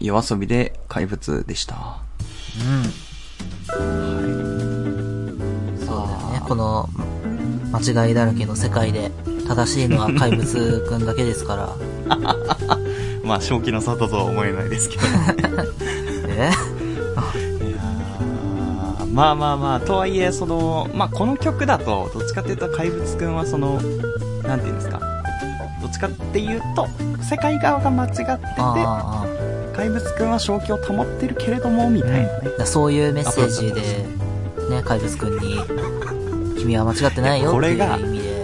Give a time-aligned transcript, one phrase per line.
[0.00, 1.98] 夜遊びで怪物でした。
[2.58, 3.78] うん。
[5.78, 6.40] そうだよね。
[6.48, 6.88] この、
[7.72, 9.12] 間違いだらけの世界で、
[9.46, 11.76] 正しいのは怪物くんだけですから。
[13.22, 15.04] まあ、正気の沙汰とは思えないですけど。
[15.06, 15.08] い
[16.38, 16.50] え
[19.12, 23.80] まあまあまあ、とはいえ、その、まあこの曲だと、どっちかっていうと怪物くんはその、
[24.42, 24.98] なんていうんですか。
[25.80, 26.88] どっちかっていうと、
[27.22, 28.34] 世界側が間違ってて、
[29.74, 32.30] 怪物くんは正気を保ってるけれども、みたいなね。
[32.60, 32.66] あ。
[32.66, 33.80] そういうメッセージで、
[34.70, 35.58] ね、怪物くんに、
[36.58, 38.34] 君は間違ってないよっていうこれが意味で。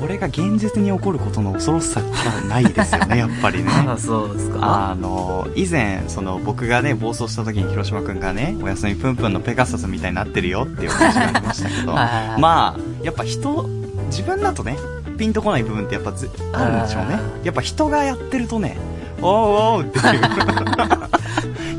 [0.00, 2.08] これが現実に起こることの恐ろしさか
[2.40, 3.70] らないですよね、 やっぱりね。
[3.86, 4.90] あそうですか？
[4.90, 13.68] あの、以前、その、僕がね、暴走した時に広島くんがね、おやすみぷんぷんのペガサスみたいになってるよっていう話がありましたけど、まあ、やっぱ人、
[14.10, 14.76] 自分だとね、
[15.18, 17.20] ピンとこない部分ってやっぱずあるんでしょうねあ。
[17.44, 18.76] やっぱ人がやってるとね、
[19.22, 20.20] おうおうっていう、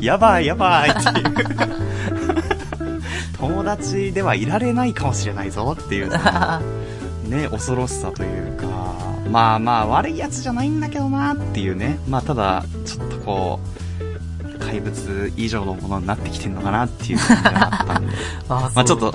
[0.00, 1.34] やばいやばいっていう、
[3.38, 6.10] 友達ではいられないかもしれないぞっていう、
[7.28, 8.66] ね、 恐ろしさというか、
[9.30, 11.98] まあまあ悪いやつじゃないんだけどなっていうね。
[12.08, 13.74] まあただ、ちょっとこう、
[14.58, 18.12] 怪物以上のものになってきてるのかなっていう感じがあったんで、
[18.48, 19.14] あまあちょっと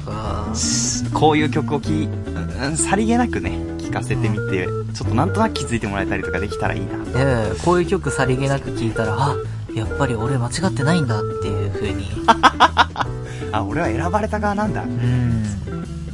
[1.14, 3.58] こういう曲をき、うんさりげなくね、
[3.90, 6.98] 聴かせてみて、ちょっとなんとなく気づいてもらえたりとかできたらいいな。
[7.16, 9.36] ええこういう曲さりげなく聞いたら、あ、
[9.74, 12.12] やっぱり俺間違ってないんだっていう風に。
[13.52, 14.84] あ、俺は選ばれた側なんだ。
[14.84, 15.44] うん。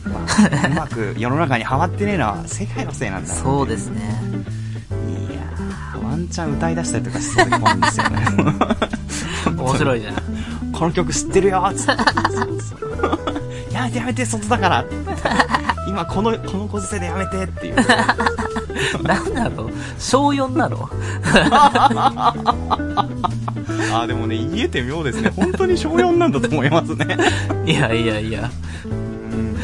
[0.05, 3.33] まあ、うまく世の中にハマってねえのは世界のせいなんだ。
[3.33, 4.01] そうですね。
[5.29, 8.25] いやー、ワンチャン歌い出したりとかしそうで怖いんですよね。
[9.57, 10.15] 面白いじゃん。
[10.71, 11.91] この曲知ってるよつって。
[13.73, 14.85] やめてやめて、外だから。
[15.87, 17.75] 今この、このご時世でやめてっていう。
[19.03, 19.69] なんなの？
[19.99, 20.89] 小4なの？
[23.93, 25.31] あーでもね、言えて妙ですね。
[25.35, 27.17] 本当に小4なんだと思いますね。
[27.65, 28.49] いやいやいや。
[28.85, 29.55] うん。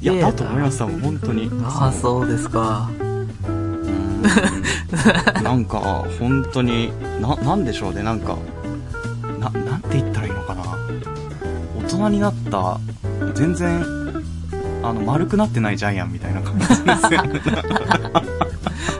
[0.00, 1.50] いや、だと思います、多分本当に。
[1.64, 2.88] ああ、そうですか。
[3.00, 3.08] うん
[5.42, 8.36] なんか、本当に、な、なんでしょうね、なんか、
[9.38, 10.62] な、なんて言ったらいいのかな。
[11.78, 12.78] 大人になった、
[13.34, 13.84] 全然、
[14.82, 16.86] あの、丸くなってないジャイアンみたいな感じですよ。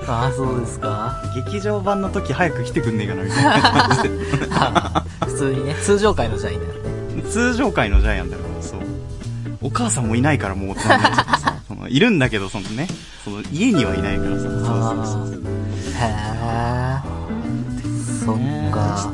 [0.07, 1.23] あ あ、そうですか。
[1.35, 4.11] 劇場版の時早く来てくんねえかな、みたいな感じで。
[4.51, 7.23] あ普通にね、通常回の社員だよね。
[7.31, 8.81] 通常会のジャイアンだから、そう。
[9.61, 12.89] お母さんもいないからもう大人になっちゃってさ、そのいるんだけど、そのね、
[13.25, 15.43] その家にはいないからさ、そうそうそう。
[15.43, 16.99] へえ。
[18.25, 19.13] そっか。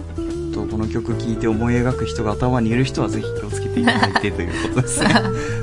[0.55, 5.15] とこの曲聴いて思い描く人が頭にいる人はぜひ気をつけていただいてということですね。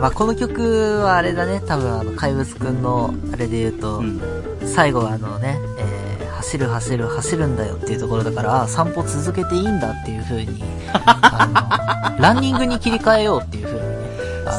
[0.00, 4.20] まあ、この曲はあれだね、多分あの、怪物くんの、あれで言うと、うん。
[4.64, 13.94] 最後はあのね、えー、走る走る走るんだよっていうところだから、あ散歩続けていいんだっていう風に、あの、 ランニングに切り替えようっていう風に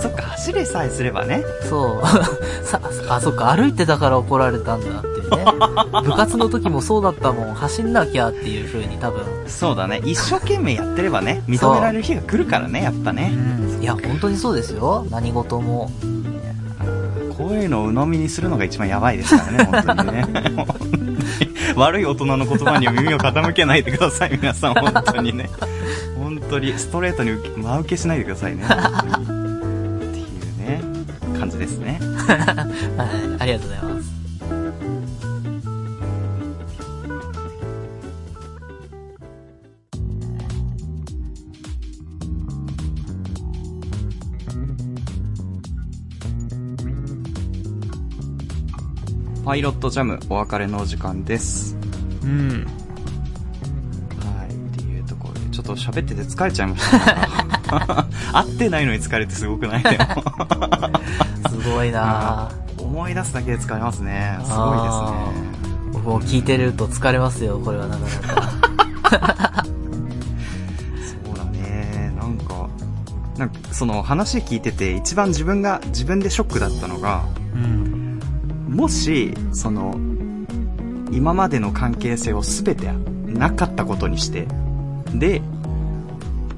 [0.02, 1.44] そっか、走れさえすればね。
[1.70, 2.08] そう。
[2.66, 2.80] さ、
[3.10, 4.88] あ、そっか、歩いてたから怒られたんだ
[5.26, 5.46] いうね。
[6.04, 9.24] 部活の時もそうだったもん、走んなきゃっていう風に多分。
[9.48, 10.02] そうだね。
[10.06, 13.32] 一生懸命やってればね、認められる日が来るからね、やっぱね。
[13.34, 13.82] うん。
[13.82, 15.06] いや、本当にそうですよ。
[15.10, 15.90] 何事も。
[17.38, 20.26] こういうのを鵜呑みにするのが一番やばいですからね、本当にね。
[21.76, 25.50] 悪い大人の言葉には耳を傾けないでください、皆さん、本当にね。
[26.18, 29.26] 本当に、ストレートに真受けしないでくださいね、本当に。
[29.26, 30.82] っていうね、
[31.38, 32.00] 感じですね。
[32.26, 33.08] はい、
[33.40, 33.95] ありがとうございます。
[49.46, 51.78] パイロットジャム、お別れのお時間です。
[52.24, 52.66] うん。
[54.20, 58.08] はい、っていうところで、ちょっと喋ってて疲れちゃいました。
[58.34, 59.84] 会ってないのに疲れてすごくない？
[59.86, 59.98] でも。
[61.64, 62.82] すごいなぁ。
[62.84, 64.36] 思い出すだけで疲れますね。
[64.44, 69.64] すごいあー僕も聞いてると疲れますよ、これはなかなか。
[69.64, 71.20] ですね。
[71.26, 72.12] そうだね。
[72.20, 72.68] なんか、
[73.38, 77.45] なんか、その話聞いてて一番自分が、自分でショックだったのが、うん。
[78.76, 79.96] もし、その、
[81.10, 82.92] 今までの関係性を全て
[83.26, 84.48] なかったことにして、
[85.14, 85.42] で、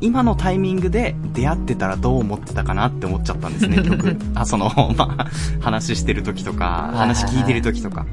[0.02, 4.18] 今のタイミングで出会ってたらどう思ってたかなって思っちゃったんですね、 曲。
[4.34, 5.28] あ、その、まあ、
[5.60, 8.08] 話してる時とか、話聞いてる時とか。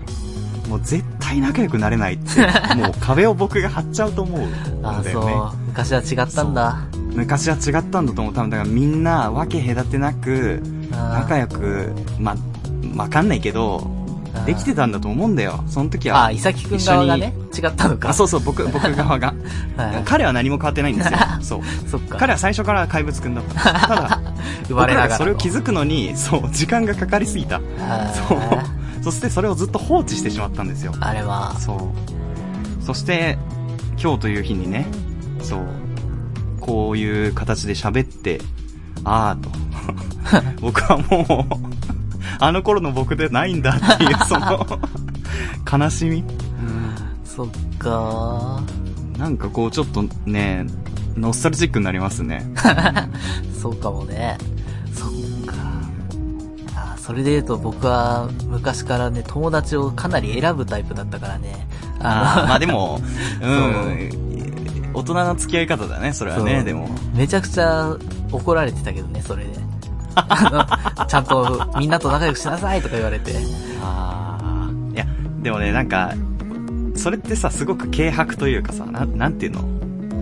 [0.69, 2.41] もう絶対仲良くなれないって、
[2.77, 5.33] もう壁を僕が張っちゃうと思うんあ、だよね。
[5.33, 5.67] そう。
[5.69, 6.77] 昔は違ったんだ。
[7.15, 8.35] 昔は違ったんだと思う。
[8.35, 12.37] 多分だからみんな分け隔てなく、仲良く、ま、
[12.97, 13.94] わかんないけど、うん
[14.47, 15.65] できてたんだと思うんだよ。
[15.69, 16.33] その時ああ、は。
[16.33, 18.11] いさきくん側がね、違ったのか。
[18.11, 19.35] あ、そうそう、僕、 僕側が。
[19.77, 21.19] はい彼は何も変わってないんですよ。
[21.41, 21.61] そう。
[21.89, 22.19] そっか。
[22.19, 23.55] 彼は最初から怪物くんだった。
[23.55, 24.21] ただ、
[24.69, 27.61] 生らがそれを気づくのに、そう、時間がかかりすぎた。
[28.29, 28.65] そうは。
[29.03, 30.97] そしてそれをずっと放置してしまったんですよい。
[31.01, 32.85] あれは、そう。
[32.85, 33.39] そして、
[34.03, 34.87] 今日という日にね、
[35.43, 35.61] そう、
[36.61, 38.41] こういう形で喋って、
[39.05, 39.51] あーと。
[40.61, 41.74] 僕はもう、
[42.45, 44.67] あの頃の僕でないんだっていう、その、
[45.73, 46.23] 悲しみ
[47.25, 47.49] そっ
[47.79, 48.63] か
[49.17, 50.67] なんかこうちょっとね、
[51.17, 52.47] ノスタルジックになりますね。
[53.59, 54.37] そうかもね。
[54.93, 55.11] そっ
[55.47, 55.55] か
[56.77, 61.67] あそれで言うと僕は昔からね、友達をかなり選ぶタイプだったからね。
[62.01, 63.01] あーまあでも、
[63.41, 64.11] うそん、
[64.93, 66.91] 大人の付き合い方だね、それはね、でも。
[67.15, 67.97] めちゃくちゃ
[68.31, 69.64] 怒られてたけどね、それで。
[70.15, 73.33] あの、ちゃんとみんなと仲良くしなさいとか言われて。
[73.83, 74.71] ああ。
[74.95, 75.07] いや、
[75.43, 76.13] でもね、なんか、
[76.97, 79.65] それってさ、すごく軽薄というかさ、なん、なんていうの？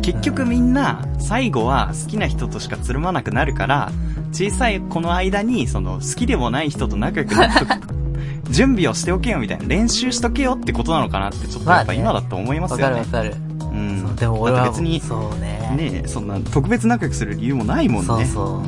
[0.03, 3.93] 結局みんな、最後は好きな人としかつるまなくなるから、
[4.33, 7.71] 小さいこの間に、その、好きでもない人と仲良くなっとく、
[8.50, 13.05] 準備をしておけよみたいな、練習しとけよってことなのかなって、ちょっとやっぱまあね今だと思いますわよね。
[13.05, 13.37] かるわかる。
[13.61, 15.73] うんでも俺は、別に、そうね。
[15.77, 18.06] ねそんな、特別仲良くする理由もないもんね。
[18.06, 18.62] そうそう。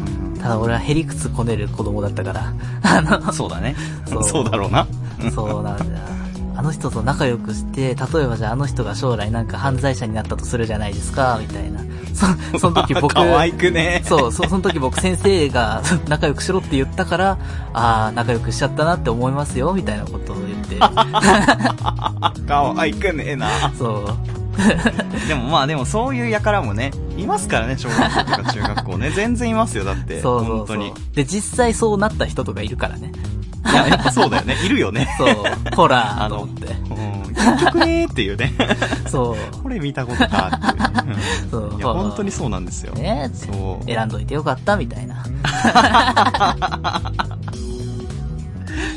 [0.44, 2.52] ただ俺はへりくつこねる子供だったから。
[2.84, 3.74] あの、そうだね。
[4.06, 4.86] そそううだろうな。
[5.34, 5.84] そうなんだ。
[6.54, 11.80] あの人と仲良くして、例えばじゃああの人が将来なんか犯罪者になったとするじゃないですか、みたいな。
[12.12, 12.26] そ、
[12.60, 14.02] その時僕、可愛くね。
[14.04, 17.38] そう、そ、その時僕先生が仲良くしろって言ったから、
[17.72, 20.78] ああ、仲良くしちゃったなって思いますよ、みたいなことを言って。
[22.46, 23.48] 可愛くねえな。
[23.78, 24.33] そう。
[25.28, 29.10] でもまあでもそういう輩もね、いますからね、小学校とか中学校ね。
[29.16, 30.20] 全然いますよ、だって。
[30.20, 30.92] そう本当に。。
[31.14, 33.12] で、実際そうなった人とかいるからね。
[33.66, 34.56] いや、やっぱそうだよね。
[34.64, 35.08] いるよね。
[35.18, 35.36] そう、
[35.74, 36.66] ほら、あのと思って。
[36.66, 37.34] うん。
[37.34, 38.52] 結局ねーっていうね。
[39.08, 39.62] そう。
[39.62, 41.22] これ見たことかっていうね。
[41.50, 42.92] そううんいや、本当にそうなんですよ。
[42.94, 43.86] ねそう。
[43.86, 45.24] 選んどいてよかった、みたいな。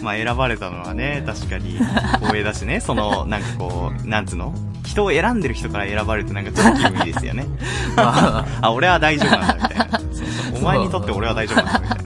[0.04, 1.80] まあ選ばれたのはね、確かに
[2.22, 4.54] 光栄だしね、その、なんかこう、なんつうの？
[4.88, 7.46] 人を選んでる人から選ばれるとなんかちょっと気分いいですよね。
[7.96, 10.00] まあ、 あ、俺は大丈夫なんだ、みたいな。
[10.00, 12.04] そうそうお前にとって俺は大丈夫なんだ、みたいな。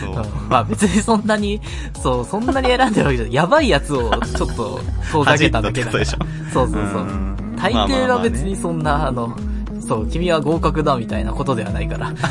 [0.00, 0.10] そう。
[0.10, 0.12] う
[0.44, 1.60] んまあ別にそんなに、
[2.02, 3.34] そう、そんなに選んでるわけじゃない。
[3.34, 4.80] やばいやつをちょっと
[5.12, 6.04] 遠ざけただけだから。
[6.04, 7.02] 恥じったってそうそうそう。
[7.02, 9.36] ん大抵は別にそんな、あの、
[9.80, 12.12] そう、君は合格だみたいなことではないから。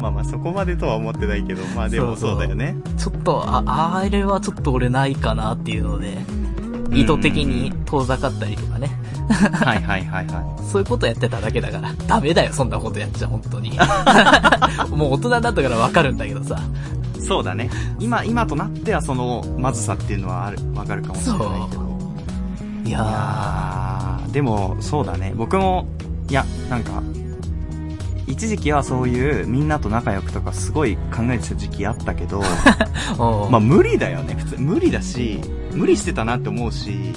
[0.00, 2.76] まあまあそこまでとは思ってないけど、まあでもそうそうそうだよね。
[2.98, 3.62] ちょっと、あ、
[3.96, 6.18] あれはちょっと俺ないかなっていうので、
[6.94, 8.90] 意図的に遠ざかったりとかね。
[9.28, 11.92] はいはいはいは そういうことやってただけだから。
[12.06, 13.72] ダメだよ、そんなことやっちゃ、本当に。
[14.90, 16.60] もう大人だったからわかるんだけどさ。
[17.18, 17.20] い。
[17.20, 17.70] そうだね。
[17.98, 21.84] 今、今となってはその、まずさっていうのはある、わかるかもしれないけど。
[22.84, 25.32] いやいやー、でも、そうだね。
[25.36, 25.86] 僕も、
[26.28, 27.02] いや、なんか、
[28.26, 32.42] 一時期はそういうみんなと仲良くとかすごい考えてた時期あったけど、
[33.50, 34.34] まあ無理だよね。
[34.34, 35.40] 普通、無理だし、
[35.74, 37.12] 無理してたなって思うし、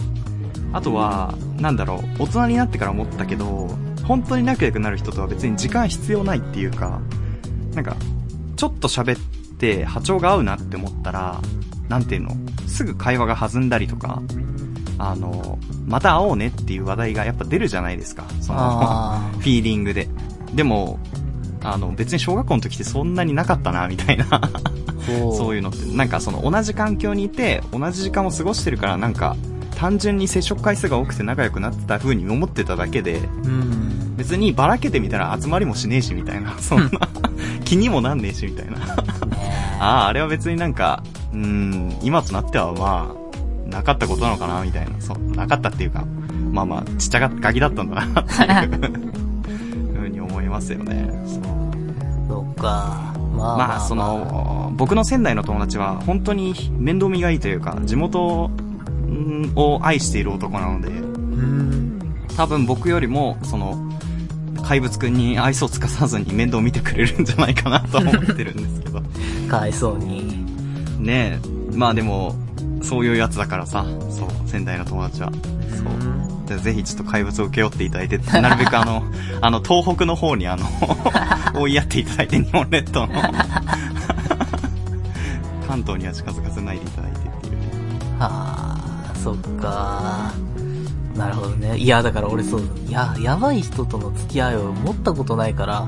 [0.74, 3.70] あとは、なんだろう、大人になってから思ったけど、
[4.04, 7.02] 本当に仲良くなる人とは別に時間必要ないっていうか、
[7.74, 7.96] なんか、
[8.56, 9.20] ちょっと喋っ
[9.58, 11.42] て波長が合うなって思ったら、
[11.90, 12.32] なんていうの、
[12.68, 14.22] すぐ会話が弾んだりとか、
[14.98, 18.26] あの、また会おうねっていう話題がやっぱ出るじゃないですか。
[18.42, 20.10] その、あ フィーリングで。
[20.54, 21.00] でも、
[21.64, 24.26] あの、別に小学校の時ってそんなになかったな、みたいな。
[25.12, 29.36] ーそういうのって、なんかその同じ環境にいて、同じ時間を過ごしてるから、なんか、
[29.78, 34.16] 単純に接触回数が多くて仲良くなってた風に思ってただけで、うん。
[34.18, 36.58] 別にばらけてみたら集まりもしねえし、みたいな。
[36.60, 36.90] そんな、
[37.64, 38.72] 気にもなんねえし、みたいな。
[38.74, 38.78] ね
[39.80, 45.00] ああ、あれは別になんか、うーん、今となってはまあ、なかったことなのかな、みたいな。
[45.00, 46.04] そう、なかったっていうか、
[46.52, 51.08] まあまあ、ちっちゃが、ガキだったんだな、っていう ふうに思いますよね。
[51.28, 51.44] そう。
[52.28, 53.17] そっか。
[53.38, 58.50] まあ、まあ、その、僕の仙台の友達は本当に面倒見がいいというか、地元
[59.08, 62.00] んを愛している男なので、うん。
[62.36, 63.78] 多分僕よりも、その、
[64.64, 69.02] 怪物くんに愛想つかさずに面倒見てくれるんじゃないかなと思ってるんですけど。
[69.48, 70.46] かわいそうに。
[71.00, 71.76] ねえ。
[71.76, 72.36] まあでも、
[72.82, 75.32] そういうやつだからさ、そう、仙台の友達は。
[75.32, 76.18] そう。
[76.48, 79.04] じゃあぜひちょっと怪物を受け負っていただいて、なるべくあの、
[79.42, 80.66] あの、東北の方にあの、
[81.60, 83.14] 追いやっていただいて、日本列島の。
[85.68, 87.68] 関東には近づかせないでいただいてっていうね。
[88.20, 88.78] あ
[89.12, 90.32] あ、そっか。
[91.16, 91.78] なるほどね。
[91.78, 95.88] いや、だから俺そう、いや、やばい人との付き合いを持ったことないから、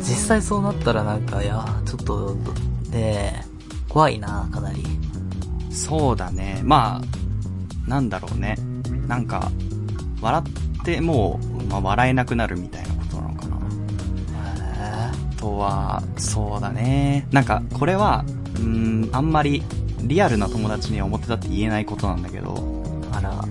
[0.00, 2.36] 実際そうなったらなんか、いや、ちょっと、
[2.90, 3.44] ねえ、
[3.88, 4.84] 怖いな、かなり。
[5.70, 6.60] そうだね。
[6.64, 8.56] まあ、なんだろうね。
[9.06, 9.50] なんか、
[10.20, 12.85] 笑ってもう、まあ、笑えなくなるみたい
[15.46, 17.26] とは、そうだね。
[17.30, 18.24] なんか、これは、
[18.58, 19.62] うん、あんまり、
[20.02, 23.44] リアルな友達には表立って言えないことなんだけど、あら。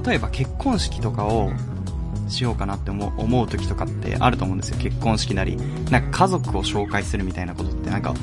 [0.00, 1.52] 例えば結婚式とかを
[2.28, 4.78] しようかなって思う思う時とかってあると思うんですよ。
[4.78, 5.56] 結婚式なり。
[5.90, 8.14] なんか家族を紹介するみたいなことって、なんか、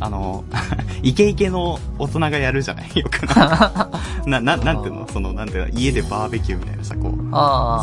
[0.00, 0.44] あの、
[1.02, 2.90] イケイケの大人がやるじゃない？
[2.98, 3.88] よく な。
[4.26, 5.08] な、な、なんていうの？
[5.12, 5.78] その、なんていうの？
[5.78, 7.12] 家でバーベキューみたいなさ、こう。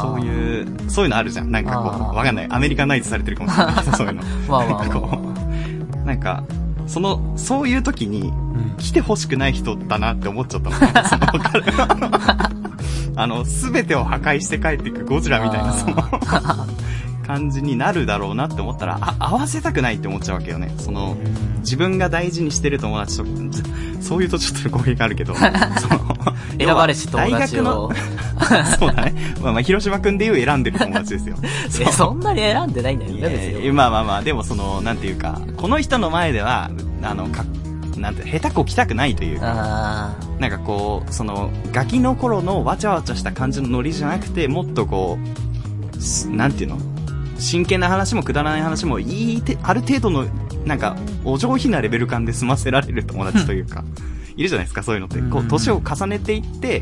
[0.01, 1.51] そういう、そういうのあるじゃん。
[1.51, 2.47] なんかこう、わかんない。
[2.49, 4.21] アメリカナイズされてるかもしれないけど、そういうの。
[4.47, 5.19] まあまあまあなんかこ
[6.03, 6.43] う、なんか、
[6.87, 8.33] その、そういう時に、うん。
[8.77, 10.75] 来て欲しくない人だなって思っちゃったの。
[10.75, 11.63] そのわかる？
[13.15, 15.95] あの、すべてを破壊して帰っていくゴジラみたいな、その、
[17.25, 20.73] 感じになるだろうなって思ったら、あ、合わせたくないって思っちゃうわけよね。
[20.77, 21.17] その、
[21.59, 23.63] 自分が大事にしてる友達と、ず
[24.01, 25.49] そういうとちょっと語弊があるけど、 その、
[26.59, 27.63] 選ばれし友達を。
[27.63, 27.91] 大学の、
[28.79, 29.35] そうだね。
[29.41, 31.37] まあまあ、広島くんで言う選んでる友達ですよ。
[31.87, 36.69] え、そんなに選んでないんだよね、まあまあまあ、でもその、なんていうか、この人の前では、
[37.01, 37.45] あの、か、
[37.97, 45.17] なんて、下手こきたくないというか、あなんかこう、その、ガキの頃のわちゃわちゃした感じのノリじゃなくて、もっとこ
[45.95, 46.92] う、すなんていうの？
[47.39, 50.25] 真剣な話もくだらない話も、いいて、ある程度の、
[50.65, 53.83] なんか、お上品なレベル感で済ませられる友達というか、
[54.35, 55.19] いるじゃないですか、そういうのって。
[55.19, 56.81] こう、うん年を重ねていって、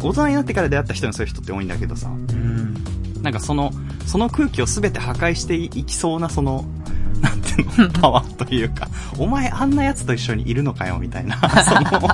[0.00, 2.10] 大人になってから出会った人にそういう人って多いんだけどさ。
[3.22, 3.72] なんかその、
[4.06, 6.64] その空気を全て破壊していきそうな、その、
[7.20, 12.08] なんていうの、 パワーというか、お前あんな奴と一緒にいるのかよ、みたいな、 その、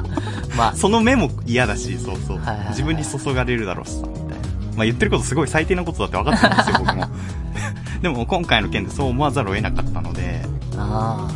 [0.56, 2.68] まあ、その目も嫌だし、そうそうはいはいはい。
[2.70, 4.34] 自分に注がれるだろうしさ、みたいな。
[4.76, 7.08] まあ言ってることすごい最低なことだって分かってるんですよ、僕も。
[8.02, 10.42] でも今回の件でそう思わざるを得なかったので、
[10.76, 11.28] あ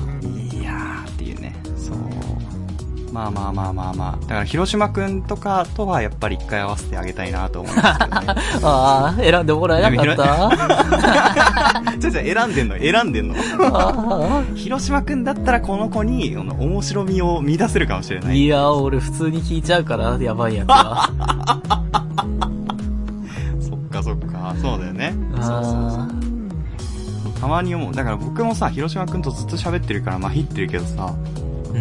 [0.53, 1.97] いやーっていうね、そう。
[3.13, 4.23] まあまあまあまあまあ。
[4.23, 8.27] だから広島くんとかとはやっぱり一回合わせてあげたいなと思いますけどね。
[8.65, 8.69] あ。
[8.69, 11.93] ああ、選んでもらえなかった？
[12.01, 13.35] ちょちょ、選んでんの、選んでんの。
[13.61, 18.39] あ広島くんだったらこの子に、面白みを見出せるかもしれあない。
[18.39, 21.11] いや、俺普通に聞いちゃうから、やばいやつは。
[23.61, 25.15] そっかそっか、そうだよね。
[25.37, 26.09] そうそうそうあ。
[27.45, 27.95] たまに思う。
[27.95, 31.15] だから僕もさ、広島くんとずっと喋ってるからまひってるけどさ、
[31.75, 31.79] う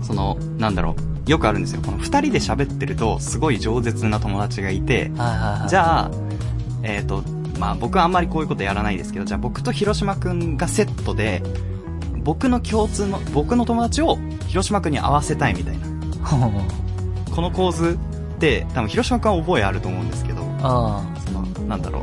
[0.00, 0.04] ん。
[0.04, 0.96] その、なんだろ
[1.26, 1.30] う。
[1.30, 1.82] よくあるんですよ。
[1.82, 5.68] この二人で喋ってると、すごい饒舌な友達がいて、はいはいはい。
[5.68, 6.10] じゃあ、
[6.82, 7.22] えっ、と、
[7.60, 11.40] まあ僕はあんまりこういうことやらないですけど、じゃあ僕と広島くんがセットで、
[12.24, 15.86] 僕の共通の、僕の友達を広島くんに合わせたいみたいな。
[17.32, 17.96] この構図
[18.34, 22.02] って、多分広島くんは覚えあると思うんですけど、あその、なんだろう。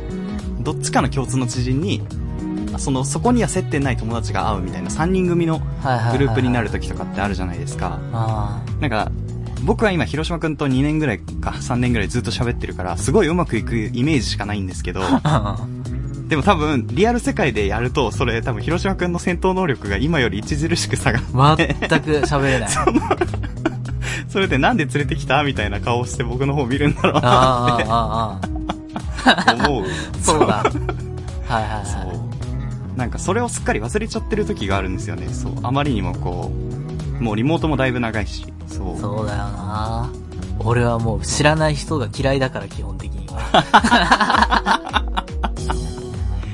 [0.62, 2.00] どっちかの共通の知人に、
[2.78, 5.60] その、そこには接点ない友達が会うみたいな3人組の。
[6.12, 7.98] グループになる時とかってあるじゃないですか。
[8.12, 9.10] あなんか、
[9.64, 15.58] 僕は今広島くんと2年ぐらいか3年ぐらいずっと喋ってるから、すごいうまくいくイメージしかないんですけど、あ。
[16.28, 22.68] でも多分、リアル世界でやると、それ多分広島くんの戦闘能力が今より著しく下がって、全く喋れない。
[24.28, 27.94] それでなんで連れてきたみたいな顔をして僕の方見るんだろうなって思う。
[27.94, 28.40] あ。
[30.20, 30.56] そうだ。
[30.56, 30.64] は
[31.50, 31.86] いはいはい。
[31.86, 32.23] そう。
[32.96, 35.28] なんかそれをすっかり忘れちゃってる時があるんですよね。
[35.28, 35.52] そう。
[35.62, 36.52] あまりにもこ
[37.20, 38.46] う、もうリモートもだいぶ長いし。
[38.68, 38.98] そう。
[38.98, 40.10] そうだよな
[40.60, 44.84] 俺はもう知らない人が嫌いだから、基本的には。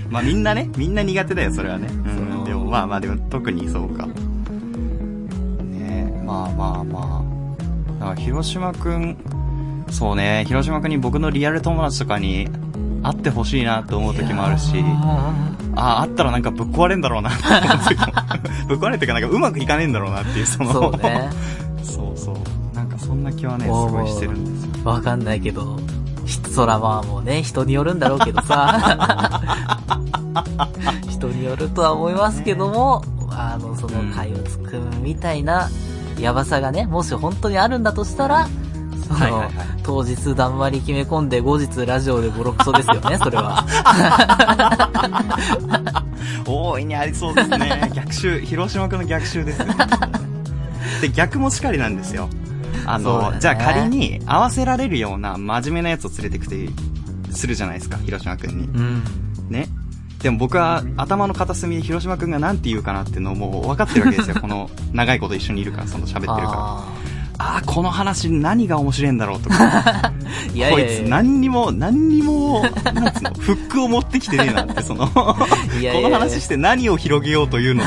[0.09, 1.89] まあみんなね、みんな苦手だよ、それはね。
[1.89, 1.93] う。
[1.95, 4.07] んでもまあまあ、でも特にそうか。
[4.07, 4.13] ね
[5.79, 8.01] えまあまあまあ。
[8.01, 9.17] だから広島くん、
[9.91, 12.49] そうね、広島くんに僕のリアル友達とかに
[13.03, 14.73] 会ってほしいなと思う時もあるし、
[15.75, 18.13] ああ、あったらなんかぶっ壊れんだろうなって思う時も
[18.69, 21.31] ぶっ壊れてかなんかうまくいかねえんだろうなっていう、その、そうね。
[21.83, 22.77] そうそう。
[22.77, 24.85] なんかそんな気はね、すごいしてるんですよ。
[24.85, 25.79] わかんないけど、
[26.27, 29.89] ひそらまあもうね、人によるんだろうけどさ。
[31.09, 35.69] 人によるとは思いますけども、あの、その会を作るみたいな、
[36.19, 38.49] やばさがね、もし本当にあるんだとしたら、
[39.15, 43.67] その、はいはいはい当日だんまり決め込んで後日ラジオでボロクソですよね、 それは。
[46.47, 47.91] 大いにありそうですね。
[47.93, 49.67] 逆襲、広島くんの逆襲ですよ、
[51.01, 52.29] で、逆もしかりなんですよ。
[52.87, 56.69] あの、ねじゃあ仮に合わせられるような真面目なやつを連れてくて、
[57.33, 58.65] するじゃないですか、広島くんに。
[58.67, 59.03] うん。
[59.49, 59.69] ね。
[60.23, 64.37] でも僕は頭の片隅で広島くんが何て言うかなっていうのをもう分かってるわけですよ。
[64.41, 66.47] この長いこと一緒にいるから、その喋ってるか
[66.95, 67.00] ら。
[67.41, 70.13] あああ、この話何が面白いんだろうとか。
[70.55, 71.09] いやいこいつやいや。
[71.09, 72.63] 何にも、何にも、
[72.95, 75.37] なんつうの、フックを持ってきてねえなって、その、こ
[75.81, 77.83] いやいやいやの話して何を広げようというの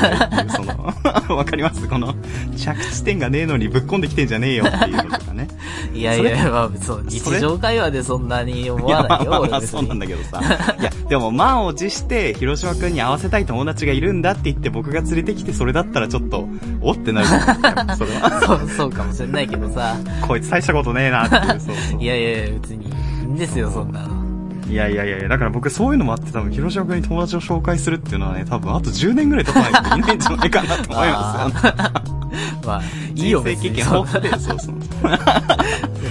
[0.48, 0.94] その、
[1.36, 1.86] わかります？
[1.88, 2.14] この、
[2.56, 5.48] 着地点がねえのにぶっ込んできてんじゃねえよっていうのとかね。
[5.94, 10.40] いやいや、まあ、そう、日常会話でそんなに思いや、わないよ、まあまあまあ、そうなんだけどさ。
[10.80, 16.48] いや、でも満を持して、広島くんに会わせたい友達がいるんだって言って僕が連れてきて、それだったらちょっと、
[16.80, 17.96] おってなるじゃないですか。
[17.96, 18.40] それは。
[18.40, 19.96] そう、そうかもしれないけどさ。
[20.26, 22.00] こいつ大したことねえなっていう、そうそう。
[22.02, 24.24] いやいやいや、別に、いいんですよ、そんなの。
[24.68, 31.72] いやいやいやいや、だから僕そういうのもあって多分、広島君に友達を紹介するっていうのはね、多分あと10年ぐらい経たないといけないんじゃないかなと思いますよ。
[32.66, 32.82] まあ、
[33.14, 33.84] いいよ、人生経験別に。
[33.84, 34.06] そう
[34.38, 34.76] そうそう。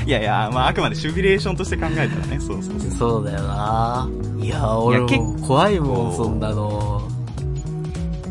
[0.06, 2.92] いやいや、まああくまでシミュレーションとして考えたらね、そうそうそう。
[2.92, 4.08] そうだよな。
[4.40, 7.02] いや、俺いやも怖いもん、そんなの。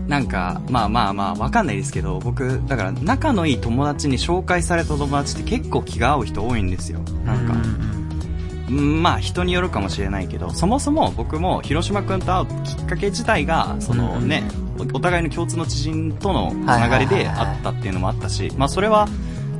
[0.08, 7.00] なんか、まあまあまあ、わかんないですけど、僕、だから仲のいい友達に紹介された友達って結構気が合う人多いんですよ。
[7.24, 7.92] なんか、うん
[8.72, 14.44] まあ人によるかもしれないけど、そもそも僕も広島くんと会うきっかけ自体が、そのね、
[14.78, 19.08] おお互いの共通の知人とのつながりであったっていうのもあったし、まあそれは、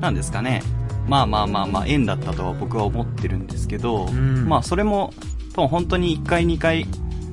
[0.01, 0.63] なんですかね、
[1.07, 4.49] まあまあまあまあ縁だったとは僕は思ってるんですけど、ん。
[4.49, 5.13] まあそれも、
[5.55, 6.87] 多分本当に1回2回、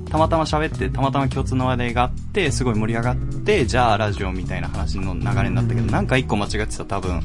[0.09, 7.21] たまたま喋って、たまたま共通の話題があって、すごい盛り上がって、じゃあラジオみたいな話の流れになったけど、なんか1個間違ってたら多分、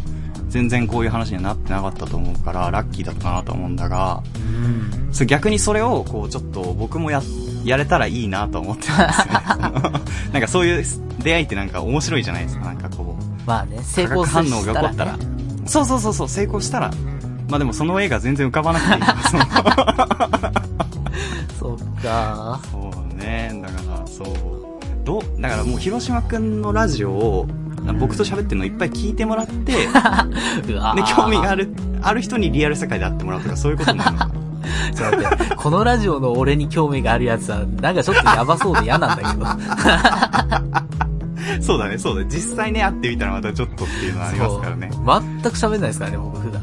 [0.48, 5.26] 全然こういう話にはなってなかったと思うから、ラッキーだったなと思うんだが、うん。
[5.26, 7.22] 逆にそれを、こう、ちょっと僕もや、
[7.64, 9.32] やれたらいいなと思ってるんですよね。
[10.32, 10.84] なんかそういう
[11.22, 12.66] 出会いってなんか面白いじゃないですか。
[12.66, 14.50] なんかこう、まあね、成化功したら、ね。
[14.50, 15.18] が起こったら。
[15.66, 16.90] そうそうそうそう、成功したら。
[17.48, 19.02] まあでもその絵が全然浮かばなくていい。
[21.78, 22.60] そのそっか。
[22.70, 24.26] そうね、だから、そう。
[25.04, 27.46] どう、だからもう広島くんのラジオを、
[27.98, 29.72] 僕と喋ってるのいっぱい聞いてもらって、
[30.66, 30.74] で、
[31.16, 34.34] 興味がある、ある人にリアル世界で会ってもらうとか、そういうことになるのかな。
[34.94, 39.46] ちょっと待って、このラジオの俺に興味があるやつは、なんかちょっとやばそうで嫌なんだけど。
[41.60, 42.26] そうだね、そうだね。
[42.30, 44.90] 実際ね、会ってみたらまたちょっとっていうのはありますからね。
[44.90, 45.02] 全
[45.42, 46.62] く喋んないですからね、僕普段。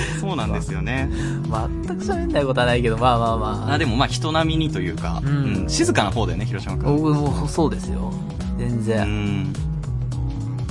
[0.20, 1.08] そうなんですよね。
[1.12, 3.74] 全く喋んないことはないけど、まあまあまあ。
[3.74, 6.96] あでもまあ人並みにというか、うんうん静かな方だよね、広島君。
[6.96, 8.12] 僕もそうですよ。
[8.58, 9.06] 全う然。
[9.06, 9.52] ん。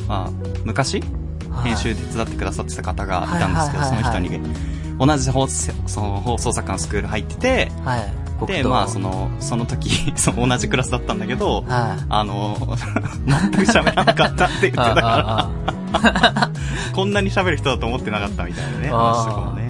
[0.07, 0.31] まあ、
[0.65, 1.17] 昔、はい
[1.63, 4.29] 編集手伝ってくださってた方がいたんですけど、その人に、
[4.99, 8.26] 同じ放送その放送作家のスクール入ってて、はい。
[8.39, 8.69] 僕で、と。
[8.69, 12.05] まあその、その時、 その同じクラスだったんだけど、はい。
[12.09, 12.77] あの、
[13.25, 15.49] 全く喋らなかったって言ってたから、あ
[15.93, 16.51] あ
[16.93, 19.67] こんなに喋る人だと思ってなかったみたいなね、ああ話とかもね。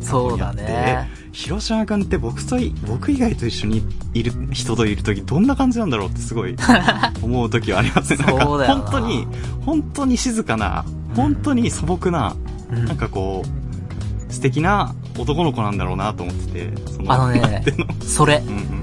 [0.00, 1.18] そうだやってね。
[1.32, 6.56] 広島君って僕とい、僕以外と一緒にいる人といるときどんな感じなんだろうってすごい
[7.22, 8.24] 思うときはありますね。
[8.24, 9.26] なんか本当に、
[9.64, 12.34] 本当に静かな、本当に素朴な、
[12.70, 18.50] うんなんかこう、素敵な男の子なんだろうなと思ってて、その、あのねのそれう。
[18.50, 18.82] んうん。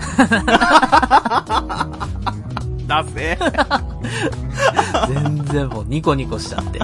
[2.88, 3.38] だせ
[5.08, 6.80] 全然もうニコニコしちゃって。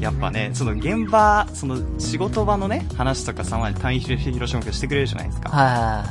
[0.00, 5.50] やっぱね、その現場、その仕事場のね、話とかさまに単位広島君してくれるじゃないですか。
[5.50, 6.04] は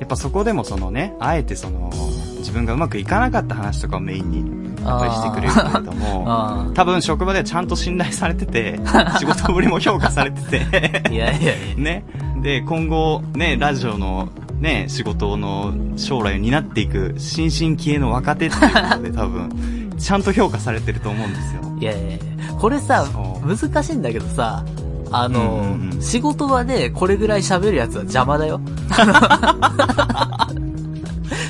[0.00, 1.90] やっぱそこでもそのね、あえてその、
[2.38, 5.94] 自分がうまくいかなかった話とかをメインに、やっぱりしてくれるけれどい。
[5.96, 8.80] も、あ多分職場ではちゃんと信頼されてて、
[9.18, 11.76] 仕事ぶりも評価されててあ。、いやいやいや。
[11.76, 12.04] ね。
[12.42, 14.28] で、今後、ね、ラジオの、
[14.60, 21.60] ね、仕事の将来を担っていく新進気鋭の若手っていうことで 多分、ちゃんと評価されてると思うんですよ。
[21.78, 22.18] いやいやいや。
[22.58, 24.64] これさそ、難しいんだけどさ、
[25.12, 28.58] あの、うんうんうん仕事場でこれぐらい喋るやつは邪魔だよ。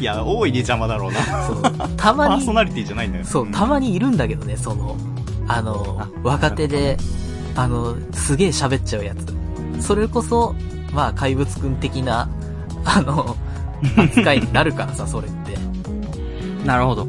[0.01, 1.47] いや、大いに邪魔だろうな。
[1.47, 1.63] そう。
[1.97, 3.25] たまにパーソ、ナリティじゃないんだよ。
[3.25, 4.97] そう、たまにいるんだけどね、その、
[5.47, 6.97] あの、あ若手で、
[7.55, 9.85] あの、すげえ喋っちゃうやつ。
[9.85, 10.55] それこそ、
[10.93, 12.29] まあ、怪物くん的な、
[12.85, 13.37] あの、
[13.97, 15.59] 扱いになるからさ、それって。
[16.65, 17.07] なるほど。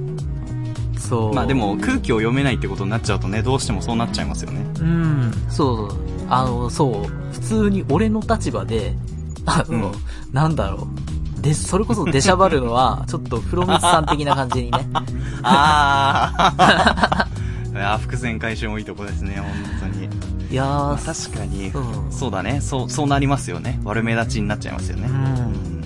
[0.97, 1.33] そう。
[1.33, 4.65] まあで、も空気を読めないってことになっちゃうとね、どうしてもそうなっちゃいますよね。
[4.79, 5.99] うん、そうそう。
[6.29, 8.95] あの、そう、普通に俺の立場で、
[9.45, 9.93] あの、うん
[10.31, 11.20] なんだろう。
[11.41, 14.87] で、それこそ出しゃばるのは、 ちょっとプロミスさん的な感じにね。
[15.43, 16.31] あ
[17.73, 17.97] あ。
[17.97, 19.41] 伏線回収もいいとこですね、
[19.79, 20.09] 本当に。
[20.51, 23.79] いやまあー、確かに、うんそうだね、そう、そうなりますよね。
[23.83, 25.07] 悪目立ちになっちゃいますよね。
[25.07, 25.81] うん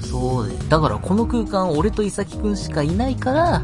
[0.00, 0.54] そうで。
[0.68, 3.62] だからこの空間、俺と伊崎くんしかいないから、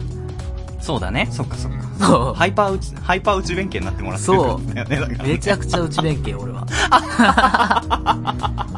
[0.80, 1.78] そうだね、そっかそっか。
[2.00, 2.34] そう。
[2.34, 4.38] ハイパー内、ハイパー内弁慶になってもらってる
[4.74, 6.66] ね、だからねめちゃくちゃ内弁慶、俺は。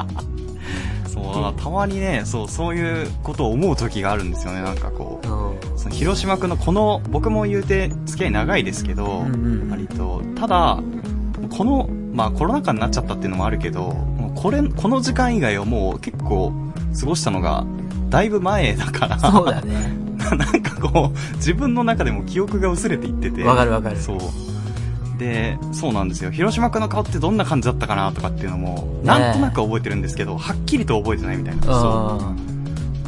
[1.63, 5.79] たまにね、そう、そういうことを思う時があるんですよね、なんかこう。
[5.79, 10.83] その広島くんのこの、僕も言うて付き合い長いですけど、うんうん割と、ただ、
[11.57, 16.51] この、まあコロナ禍になっちゃったっていうのもあるけど、もうこれ、この時間以外はもう結構
[16.99, 17.65] 過ごしたのが、
[18.09, 19.17] だいぶ前だから。
[19.17, 19.97] そうだね。
[20.19, 23.41] なんかこう、自分の中でも記憶が薄れていってて。
[23.45, 23.97] わかるわかる。
[23.97, 24.19] そう。
[25.17, 26.31] で、そうなんですよ。
[26.31, 31.63] 広島君の顔ってどんな感じだったかなとかっていうのも、なんとなく覚えてるんですけど、はっきりと覚えてないみたいな。
[31.63, 32.35] そ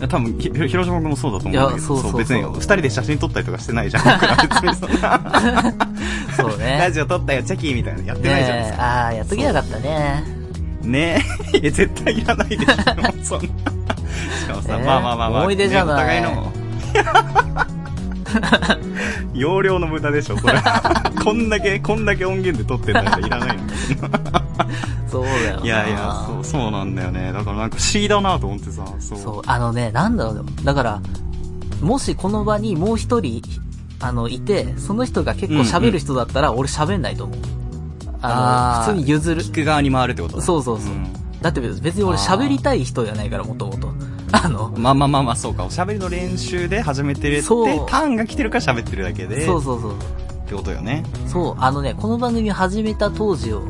[0.02, 0.08] う。
[0.08, 4.04] 多分、ひ広島君もそうだと思うんだけど、そうそうそう別に二人で写真撮ったりとかしてないじゃん。
[6.36, 6.78] そうね。
[6.84, 8.84] ラジオ撮ったよ、チェキみたいなのやってないじゃないですか。
[8.84, 10.24] ああ、やっときなかったね。
[10.84, 11.22] ね
[11.54, 11.60] え。
[11.72, 12.66] 絶対いらないでしょ、
[13.24, 13.46] そんな。
[13.46, 15.42] しかもさ、まあまあまあまあ。
[15.42, 15.96] 思い出じゃない。
[15.96, 16.52] お互いの。
[19.34, 20.54] 容量の無駄でしょ、それ。
[21.24, 23.64] こんだけ、こんだけ音源で撮ってんだからいらないの。
[25.10, 27.32] そうだよいやいや、そう、そうなんだよね。
[27.32, 29.42] だからなんか不思議だなと思ってさ、そう。
[29.46, 31.02] あのね、なんだろう、だから、
[31.82, 33.42] もしこの場にもう一人、
[34.00, 37.38] あの、いて、その人が結構喋る人だったら、俺喋んないと思う。
[38.22, 39.42] あの、普通に譲る。
[39.42, 40.94] 聞く側に回るってことそうそうそう。
[40.94, 41.08] うん、
[41.42, 43.94] だって別に俺喋りたい人じゃないから、もともと。
[44.44, 45.64] あの、まあまあまあまあ、そうか。
[45.64, 47.48] おしゃべりの練習で始めてるって、
[47.88, 49.46] ターンが来てるから喋ってるだけで。
[49.46, 49.94] そうそうそう。
[49.94, 49.96] っ
[50.48, 51.04] てことよね。
[51.28, 53.64] そう、あのね、この番組始めた当時を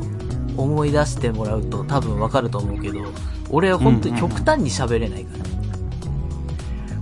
[0.57, 2.99] 思い出してもらうと多分わかると思うけど、
[3.49, 5.37] 俺は本当に極端に喋れないか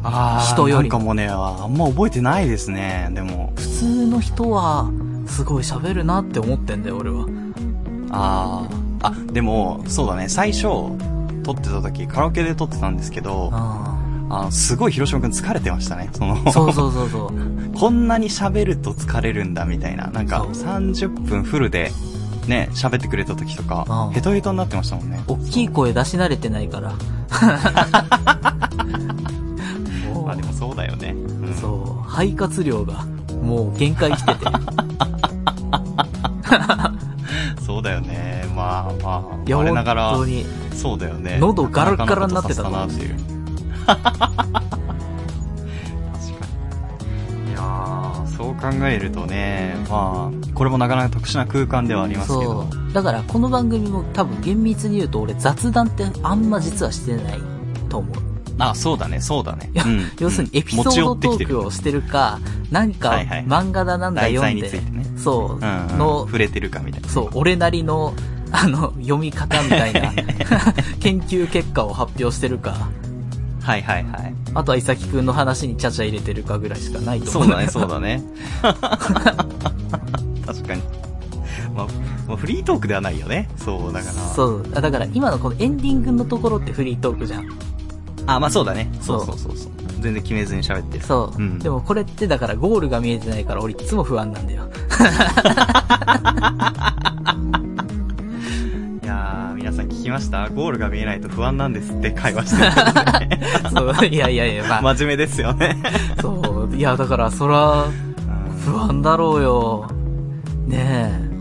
[0.04, 0.10] ら。
[0.10, 0.90] ああ、人より。
[0.90, 3.54] なんかもうね、あんま覚えてないですね、でも。
[3.56, 4.90] 普通の人は、
[5.26, 7.26] すごい喋るなって思ってんだよ、俺は。
[8.12, 8.68] あ
[9.02, 9.08] あ。
[9.08, 10.68] あ、でも、そうだね、最初、
[11.44, 13.98] 撮ってた時、カラオケで撮ってたんですけど、あ
[14.30, 16.10] の、すごい広島くん疲れてましたね。
[16.14, 17.32] そのそうそうそうそう。
[17.78, 20.08] こんなに喋ると疲れるんだみたいな。
[20.08, 21.92] なんか、30分フルで、
[22.48, 25.22] ね、喋ってくれた時とか、ヘトヘトになってましたもんね。
[25.28, 26.94] 大きい声出し慣れてないから。
[30.26, 31.12] まあでもそうだよね。
[31.12, 32.10] うん、そう。
[32.10, 33.06] 肺活量が、
[33.42, 34.46] もう限界来てて。
[37.66, 38.46] そうだよね。
[38.56, 39.22] まあまあ、
[39.56, 40.10] 我ながら。
[40.10, 40.46] 本当に。
[40.74, 41.38] そうだよね。
[41.40, 43.16] 喉ガラガラになってたなっていう。
[43.86, 44.20] 確か
[47.46, 47.52] に。
[47.52, 52.68] いやそう考えるとね、まあ、これもなかなか特殊な空間ではありますけど。
[52.94, 57.40] だからこの番組も多分厳密に言うと俺雑談ってあんま実はしてない
[57.90, 58.34] と思う。
[58.60, 59.72] あ、そうだね、そうだね。
[59.76, 62.40] うん、要するにエピソードトークをしてるか、
[62.72, 63.12] 何か
[63.48, 67.10] 漫画だなんだ読んで、ね、そう、うんうん、の、触れてるかみたいな。
[67.10, 68.14] そう、俺なりの、
[68.54, 70.14] あの、読み方みたいな
[71.02, 72.76] 研究結果を発表してるか。
[73.62, 74.36] はいはいはい。
[74.54, 77.44] あとは、いさきくんの話にちゃちゃ入れてるかぐらいしかないと思う。
[77.44, 78.24] そうだね、そうだね。
[80.46, 80.84] 確かに。
[81.74, 81.88] まあ、
[82.28, 83.50] まあ、フリートークではないよね。
[83.58, 84.14] そう、だから。
[84.14, 84.70] そう。
[84.70, 87.50] だから、今のこのエンディングのところってフリートークじゃん。
[88.28, 88.90] あ、まあそうだね。
[89.02, 89.72] そうそうそうそう。
[90.00, 91.04] 全然決めずに喋ってる。
[91.04, 91.42] そう。
[91.42, 94.70] うん、でもこれってだからゴールが見えてないから俺いつも不安なんだよ。
[99.04, 100.50] きました？
[100.50, 103.40] ゴールが見えないと不安なんですって会話してる、ね。
[103.74, 104.82] そう、いやいやいや、まあ。
[104.94, 105.78] 真面目ですよね。
[106.22, 107.86] そう、いや、だから、そら、
[108.66, 109.88] 不安だろうよ。
[110.68, 111.34] ねえ。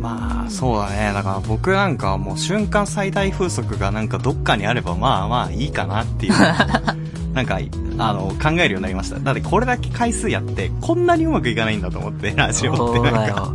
[0.00, 1.12] まあ、そうだね。
[1.12, 6.32] だから僕なんかもう瞬間最大風速がなんかどっかにあればまあまあいいかなっていう。
[7.32, 7.58] なんか、
[7.98, 9.18] あの、考えるようになりました。
[9.18, 13.52] だってこれだけ回数やって、こんなにうまくいかないんだと思って、ラジオってなんか。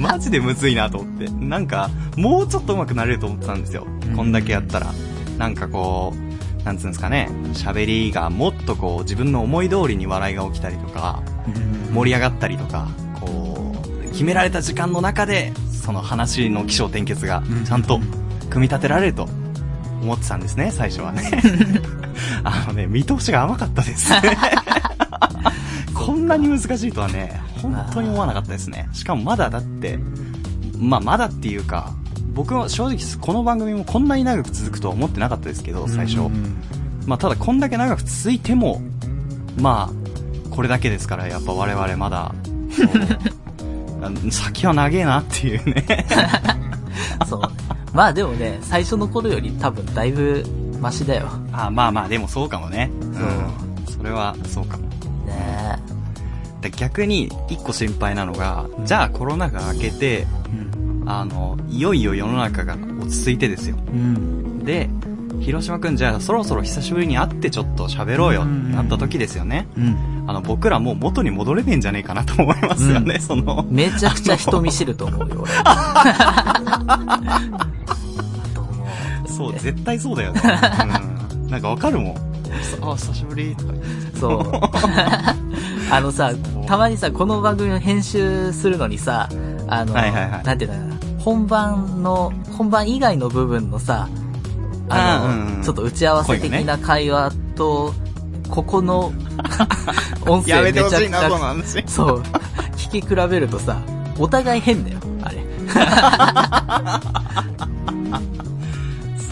[0.00, 1.28] マジでむずいなと思って。
[1.28, 3.86] なんか、もうちょっと上手くなれると思ってたんですよ。
[4.16, 4.92] こんだけやったら。
[5.38, 11.22] なんかこう、なんつうんですかね、喋りがもっとこう、自分の思い通りに笑いが起きたりとか、
[11.92, 12.88] 盛り上がったりとか、
[13.20, 17.98] こう、決められた時間の中で、その話の起承転結が、ちゃんと
[18.50, 19.28] 組み立てられると
[20.02, 21.30] 思ってたんですね、最初はね。
[22.72, 24.20] ね、見通しが甘かったですね。
[25.94, 28.88] こんなに難しいとはね、本当に思わなかったですね。
[28.92, 29.98] しかもまだだって、
[30.78, 31.92] まあまだっていうか、
[32.34, 36.30] 僕は正直この番組もこんなに長く続くとは思ってなかったですけど、最初。
[37.06, 38.80] まあただこんだけ長く続いても、
[39.60, 42.34] まあ、これだけですから、やっぱ我々まだ、
[44.30, 46.06] 先は長えなっていうね
[47.28, 47.40] そう。
[47.92, 50.44] まあでもね、最初の頃より多分だいぶ
[50.82, 51.28] マシだよ。
[51.52, 52.90] あまあまあ、でもそうかもね。
[53.00, 53.86] うん。
[53.86, 54.88] それはそうかも。
[55.24, 55.78] ね
[56.60, 60.26] で逆に一個心配なのが、うん、じゃあコロナ禍明けて、
[61.02, 63.76] うん、あの、いよいよ世の中が落ち着いてですよ。
[63.76, 64.88] うん、で、
[65.40, 69.68] 広島くんじゃあそろそろ久しぶりに会ってちょっと喋ろうよってなった時ですよね。
[69.76, 73.64] うん、あの、僕らもう元に戻れねえんじゃねえかなと思いますよね、その。
[73.68, 75.52] めちゃくちゃ人見知ると思うよ、俺。
[79.36, 80.40] そう、絶対そうだよね。
[80.44, 81.46] うん。
[81.48, 82.16] なんかわかるもん。
[82.82, 83.72] あ、久しぶりとか。
[84.18, 84.52] そう。
[85.90, 86.32] あのさ、
[86.66, 89.28] たまにさ、この番組の編集するのにさ、
[89.68, 94.08] あの、はいはいはいなんていうのかな、本番の、本番以外の部分のさ、
[94.88, 97.94] あの、うんうんちょっと打ち合わせ的な会話と、
[98.50, 99.12] ここの
[100.26, 101.84] 音声めちゃくちゃ、話。
[101.86, 102.22] そう、
[102.76, 103.76] 聞き比べるとさ、
[104.18, 105.44] お互い変だよ、あれ。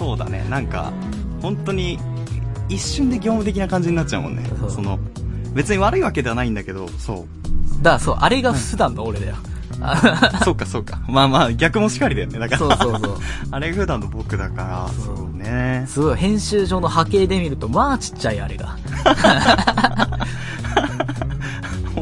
[0.00, 0.94] そうだね、なんか、
[1.42, 1.98] 本当に、
[2.70, 4.98] 一瞬で業務的な感じになっちゃうもんねその、
[5.52, 7.26] 別に悪いわけではないんだけど、そう。
[7.82, 9.36] だからそう、あれが普段の俺だよ。
[10.42, 11.02] そうかそうか。
[11.06, 12.38] まあまあ、逆もしかりだよね。
[12.38, 12.58] だから。
[12.58, 13.18] そうそうそう。
[13.52, 15.84] あれ普段の僕だから、そうね。
[15.86, 18.78] すごい、編集上の波形で見ると、まあちっちゃいあれが。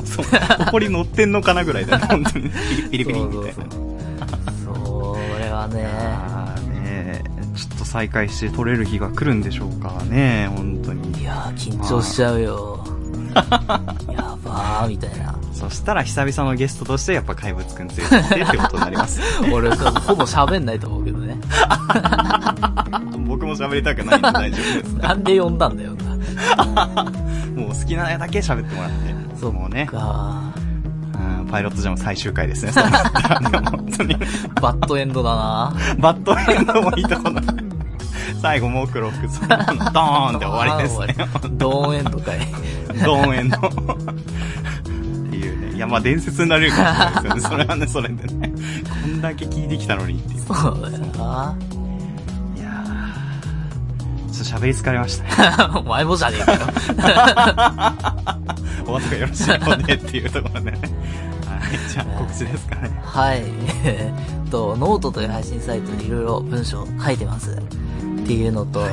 [0.05, 0.31] そう、こ
[0.71, 2.49] こに乗ってんのかなぐらいだね、本当に。
[2.93, 3.55] ピリピリピリみたいな。
[3.55, 3.97] そう
[4.65, 5.23] そうそう。
[5.35, 5.89] それはね、
[7.99, 11.25] 再開して撮れる日が来るんでしょうかね、本当にい。
[11.25, 12.85] やー、緊張しちゃうよ。
[14.09, 15.37] やばー、みたいな。
[15.53, 19.21] そしたら久々のゲストとしてやっぱ怪物くん連れてってことになります。
[19.53, 21.37] 俺、ほぼ喋んないと思うけどね。
[23.27, 24.93] 僕も喋りたくないんで大丈夫です。
[25.03, 27.05] なんで呼んだんだよな。
[27.57, 29.41] もう好きなだけ喋ってもらって。
[29.41, 29.89] そっもうね、
[31.51, 33.51] パイロットジャム最終回ですね、そうなったら。
[33.51, 34.17] でも本当に。
[34.61, 35.77] バッドエンドだな。
[35.99, 37.43] バッドエンドもいいとこだ。
[38.41, 41.17] 最後、モクロ服、そのドーンって終わりですね。
[41.53, 42.39] ドーンエンドかい。
[43.05, 43.57] ドーンエンド。
[43.57, 43.61] っ
[45.31, 45.77] ていうね。
[45.77, 46.89] いや、まあ伝説になれるかも
[47.21, 47.57] しれないですよね。
[47.57, 48.53] それはね、それでね。
[49.03, 50.41] こんだけ聞いてきたのにっていう。
[50.43, 51.57] そうだよな。
[52.57, 55.31] いやーちょっと喋り疲れましたね。
[55.81, 56.61] お前もじゃねえかよ。
[58.87, 60.79] お後がよろしいのでっていうところでね。
[61.45, 61.79] はい。
[61.91, 63.01] じゃあ、告知ですかね。
[63.03, 63.43] はい。
[63.85, 64.13] え
[64.47, 67.61] っと、ノートという配信サイトにいろいろ文章書いてます。
[68.29, 68.85] っていうのと、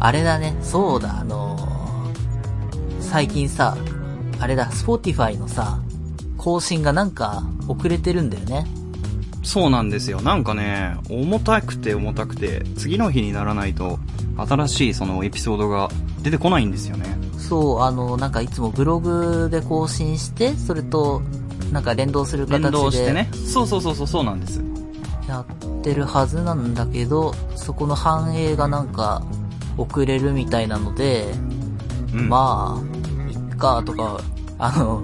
[0.00, 3.76] あれだね、そうだ、あのー最近さ、
[4.40, 5.78] あれだ、Spotify のさ、
[6.38, 8.66] 更新がなんか遅れてるんだよね。
[9.42, 10.22] そうなんですよ。
[10.22, 13.98] なんかね、重たくて重たくて、次の日にならないと、
[14.38, 15.90] 新しいそのエピソードが
[16.22, 17.04] 出てこないんですよね。
[17.36, 21.20] そう、あの、なんかいつもブログで更新して、それと、
[21.70, 22.62] なんか連動する形で。
[22.62, 23.28] 連動してね。
[23.34, 24.62] そうそうそうそう、そうなんです。
[25.28, 25.46] やっ
[25.82, 29.22] てるはずなんだけど、そこの反映がなんか
[29.76, 31.32] 遅れるみたいなので、
[32.14, 32.28] うん。
[32.28, 34.20] まあ、いっかとか、
[34.58, 35.02] あの、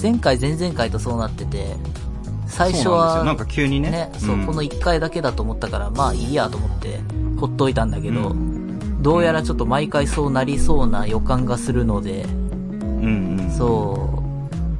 [0.00, 1.76] 前回前々回とそうなってて、
[2.46, 3.90] 最初は、なんか急にね。
[3.90, 7.00] ね、そう、んこの1回だけだと思ったから、まあいいやと思って、
[7.38, 8.36] ほっといたんだけど、う
[9.02, 13.50] どうやらちょっと毎回そうなりそうな予感がするので、うんうん。
[13.50, 14.22] そ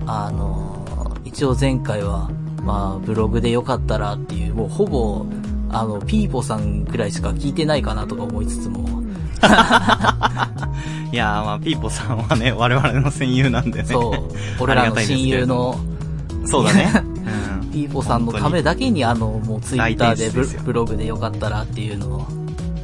[0.00, 0.84] う、あの、
[1.24, 2.30] 一応前回は、
[2.66, 5.24] まあ、ブログでよかったらっていう、もうほぼ、
[5.70, 9.02] あの、ピーポさんくらいしか聞いてないかなとか思いつつも、
[11.12, 13.88] いやー、まあ、ピーポさんはね、我々の戦友なんでね。
[13.88, 14.14] そう、
[14.58, 15.78] 俺らの親友の、
[16.44, 16.90] そうだね。
[17.62, 17.70] うん。
[17.70, 22.26] ピーポさんのためだけにあの、もうツイッターでブブログでよかったらっていうのを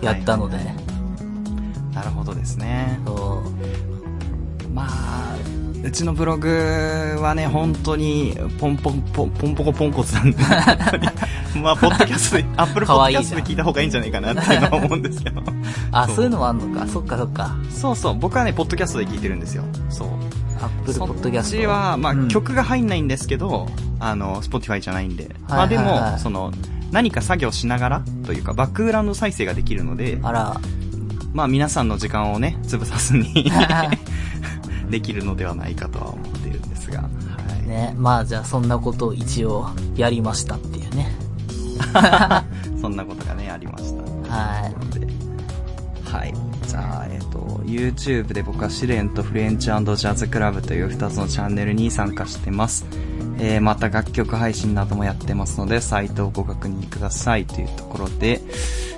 [0.00, 0.66] やったので、はい。
[1.92, 3.00] なるほどですね。
[3.04, 4.72] そう。
[4.72, 5.36] まあ、
[5.84, 10.38] うちのブログはね、本当に、ポンポンポン、ポンポコポンコツなんで、
[11.60, 15.42] まあ、ポッドキャストで、アップルポッドキャストで聞いた方がいいんじゃないかなっていうのは思うんですけど。
[15.90, 16.86] あ、そういうのもあんのか。
[16.86, 17.56] そっかそっか。
[17.68, 19.64] そうそう、僕はね、ポッドキャストで聞いてるんですよ。
[19.90, 20.08] そう。
[20.60, 21.68] アップルポッドキャスト。
[21.68, 23.68] は、まあ、うん曲が入んないんですけど、
[23.98, 25.34] あの、スポティファイじゃないんで。
[25.48, 26.52] まあでも、その、
[26.92, 30.60] 何か作業しながらというか、バックグラウンド再生ができるので、あら、
[31.32, 33.50] まあ皆さんの時間をね、潰さずに
[34.92, 37.08] できるのではないかとは思っているんですが、は
[37.64, 37.66] い。
[37.66, 41.10] ね、まあじゃあそんなことを一応やりましたっていうね。
[42.80, 44.02] そんなことがね、ありました。
[44.30, 44.74] はい。
[46.04, 46.34] はい。
[46.68, 52.84] じゃあ、えっ、と、YouTube で僕は試練とフレンチジャズクラブという2つのチャンネルに参加してます。
[53.38, 58.42] えー、また楽曲配信などもやってますので、サイトをご確認くださいというところで、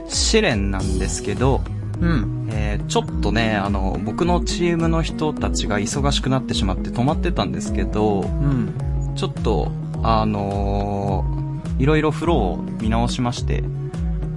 [0.09, 1.63] 試練なんですけど、
[2.05, 2.49] うん。
[2.51, 8.75] えーちょっとね、あの、僕のチームの人たちが忙しくなってしまって止まってたんですけど、うん。
[9.15, 9.71] ちょっと、
[10.03, 11.45] あのー
[11.83, 13.65] いろいろフローを見直しまして、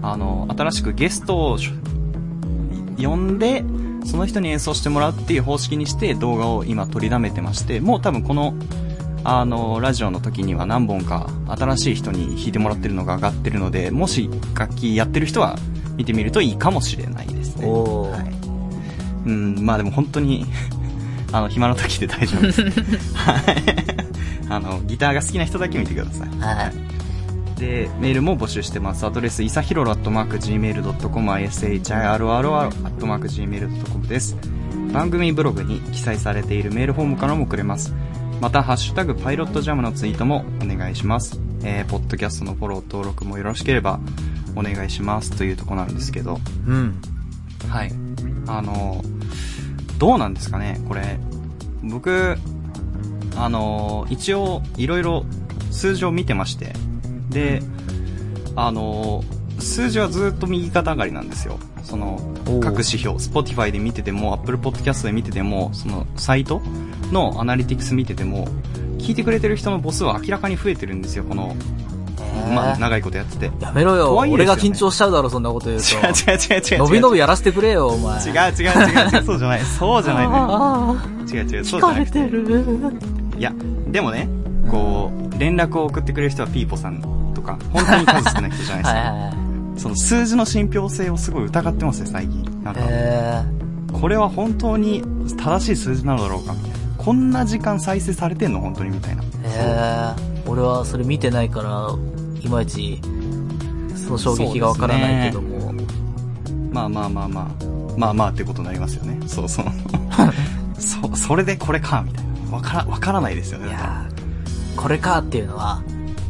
[0.02, 1.72] あの、新しくゲストをし
[2.98, 3.64] 呼んで、
[4.06, 8.56] その人に演奏してもらうっていう方式にして動画を今取りだめてまして、もう多分この、
[9.24, 15.58] あの、ラジオの時には何本か新しい人に弾いてもらってるのが上がってるので、もし楽器やってる人は
[15.98, 17.70] 見てみるといいかもしれないですね。
[17.70, 18.48] はい。
[19.28, 20.46] うん、まあでも本当に、
[21.34, 22.62] あの、暇な時で大丈夫です。
[22.62, 22.76] はい。
[24.50, 26.30] あの、ギターが好きな人だけ見てください。
[26.40, 26.74] はい。
[27.60, 29.06] で、メールも募集してます。
[29.06, 34.38] アドレス、いさひろろ .gmail.com、ishiroro.gmail.com です。
[34.94, 37.94] 番組ブログに記載されているメールフォームからも送れます。
[38.40, 41.42] また、ハッシュタグパイロットジャムのツイートもお願いします。
[41.64, 44.00] えー、ポッドキャストのフォロー登録もよろしければ
[44.56, 47.02] お願いしますというとこなんですけど、うん。
[47.70, 47.92] はい。
[48.48, 49.04] あの、
[49.98, 51.20] どうなんですかね、これ。
[51.84, 52.38] 僕、
[53.36, 55.26] あの、一応、いろいろ
[55.72, 56.74] 数字を見てまして、
[57.30, 57.62] で、
[58.56, 59.24] あの、
[59.60, 61.60] 数字はずっと右肩上がりなんですよ。
[61.84, 62.20] その
[62.62, 66.62] 各指標、Spotify で見てても、Apple Podcast で見てても、その、サイト
[67.12, 68.48] のアナリティクス見てても、
[68.98, 71.97] 聞いてくれてる人の母数は明らかに増えてるんですよ、この、えー
[72.54, 73.52] まあ、長いことやってて。
[73.60, 74.16] やめろよ。
[74.16, 75.88] よね俺が緊張しちゃうだろ、そんなこと言うと。
[75.88, 76.78] 違う違う違う違う。
[76.80, 78.24] 伸び伸びやらせてくれよ、お前。
[78.24, 79.62] 違う違う違うそうじゃない。
[79.62, 80.34] そうじゃないね。
[80.34, 80.96] あ
[81.28, 82.20] 違う違う、ーそうじゃなくて。
[82.20, 83.00] 疲れてる。
[83.38, 83.54] いや、
[83.88, 84.28] でもね、
[84.70, 87.02] こう、連絡を送ってくれる人はピーポさん
[87.34, 89.00] とか、本当に数少ない人じゃないですか。
[89.00, 89.80] はいはいはい。
[89.80, 92.44] その数字の信憑性をすごい疑ってますね、最近。
[92.64, 93.44] なんか、え
[93.94, 95.04] これは本当に
[95.38, 96.78] 正しい数字なのだろうかみたいな。
[96.98, 99.24] こんな時間再生されてんの本当にみたいな。
[99.24, 101.90] ー、えー、俺はそれ見てないから、
[102.42, 103.02] いまいち、
[103.96, 105.74] その衝撃がわからないけども。
[106.72, 107.78] まあまあまあまあ。
[107.98, 109.20] まあまあってことになりますよね。
[109.28, 109.66] そうそう。
[110.80, 112.56] そ、それでこれかみたいな。
[112.56, 113.68] わから、わからないですよね。
[113.68, 114.18] いやー
[114.78, 115.82] これかっていうのは、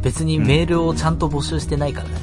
[0.02, 2.22] 別にメールをちゃんと募集してないからだね。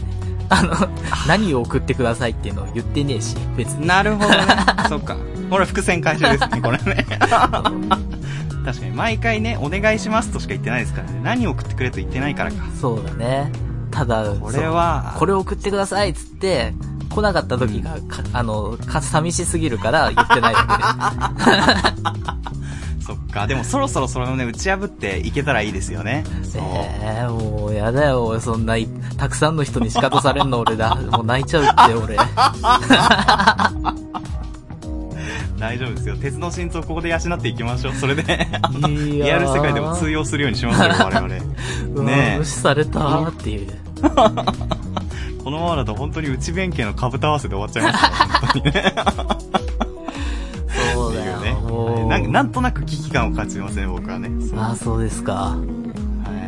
[0.49, 0.89] あの、
[1.29, 3.87] 何を送ってくださいっていうのを言ってねえし、別に。
[3.87, 4.37] なるほどね。
[4.89, 5.17] そっか。
[5.51, 7.07] これ伏線回収ですね、これね。
[8.65, 11.21] 確かに、毎回ね、お願いしますとしか言ってないですからね。
[11.23, 12.65] 何を送ってくれと言ってないからか。
[12.81, 13.53] そうだね。
[13.91, 16.73] ただ、これはこれを送ってくださいっつって、
[17.11, 21.95] 来なかった時が、かあの、か、寂しすぎるから言ってないだ
[23.07, 23.47] そっか。
[23.47, 26.25] でもそろそろそれをね、打ち破っていけたらいいですよね。
[26.57, 30.95] ええもうやだよ、そんない、たくさんの人に仕方されんの俺だ。
[30.95, 32.17] もう泣いちゃうって、俺。
[35.59, 36.17] 大丈夫ですよ。
[36.17, 37.95] 鉄の心臓をここで養っていきましょう。
[37.97, 38.23] それで、
[38.89, 41.29] リアル世界でも通用するようにしましょうよ、 我々。
[41.29, 43.69] ねえ無視されたっていう。
[45.45, 48.95] このままだと本当に内弁慶の株と合わせで終わっちゃいましたよ、本当にね。
[50.95, 51.37] そうだよ。
[51.39, 51.57] ね。
[52.09, 54.31] なんかなんとなく危機感を感じますね、僕はね。
[54.41, 55.33] そうああ、そうですか。
[55.33, 55.85] はい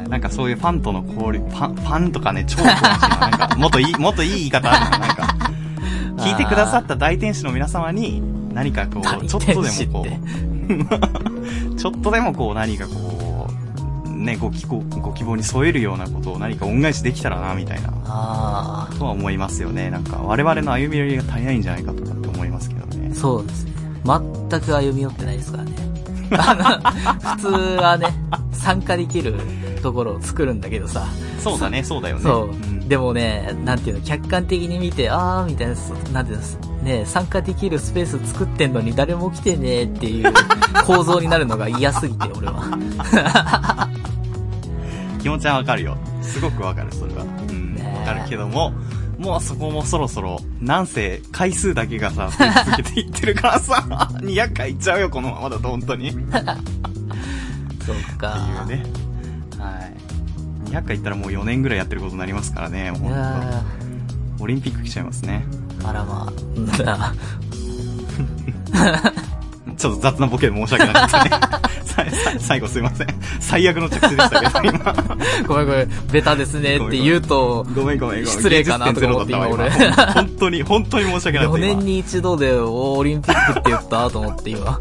[0.09, 3.19] なんかそういうファンとの交流、ファン、ファンとかね、超詳しいな。
[3.19, 4.99] なんか、もっといい、もっといい言い方あるな。
[4.99, 5.37] なんか、
[6.19, 8.23] 聞いてくださった大天使の皆様に、
[8.57, 13.47] 何かこう、 ちょっとでもこう、 ちょっとでもこう、何かこ
[14.09, 19.91] う、ね、ご希望、ご希望に添えるようなことを何か恩返しできたらな、みたいな、あとは思いますよね。
[19.91, 23.15] なんか、我々の歩み寄りが足りないんじゃないかとかって思いますけどねあ、。
[23.15, 23.73] そうですね。
[24.51, 25.73] 全く歩み寄ってないですからね。
[27.37, 28.07] 普通はね、
[28.53, 29.35] 参加できる
[29.83, 31.07] ところを作るんだけどさ。
[31.39, 32.23] そうだね、そうだよね。
[32.23, 32.55] そう。
[32.55, 36.45] んでもね、なんていうの、客観的に見て、あーみたいな、そなんていうの、
[36.87, 40.33] ね、参加できるスペース作ってんのに誰も来てねーっていう
[40.87, 43.89] 構造になるのが嫌すぎて、俺は。
[45.21, 45.97] 気持ちはわかるよ。
[46.23, 47.25] すごくわかる、それは。
[47.25, 47.77] うん。
[47.99, 48.73] わかるけども、
[49.19, 52.31] もうそこもそろそろ、なんせ、回数だけがさ、
[52.65, 53.85] 続けていってるからさ、
[54.23, 56.11] 200回いっちゃうよ、このままだと、本当に。
[56.11, 56.25] っていう
[57.85, 58.65] そうか。
[58.69, 58.85] ね。
[59.59, 59.71] は
[60.69, 60.71] い。
[60.71, 63.11] 200回いったらもう4年ぐらいやってることになりますからね、も
[64.39, 65.45] うオリンピック来ちゃいますね。
[65.81, 67.13] ーあらまあ、
[69.77, 71.31] ちょっと雑なボケで申し訳なかったね。
[72.39, 73.07] 最後すいません。
[73.41, 74.95] 最悪の着地でしたけど、 今。
[75.47, 78.27] ごめんごめん、ベタですねって言うと、ごめんごめん。
[78.27, 81.59] 失礼かなとか思って今俺本当に、本当に申し訳なかった。
[81.59, 84.79] 4今年に一度でオリンピックって言ったと思って今。